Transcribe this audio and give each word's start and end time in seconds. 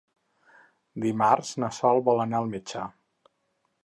Dimarts 1.03 1.51
na 1.63 1.69
Sol 1.79 2.01
vol 2.07 2.21
anar 2.25 2.39
al 2.39 2.49
metge. 2.57 2.87